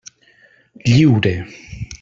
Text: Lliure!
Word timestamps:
Lliure! 0.87 1.35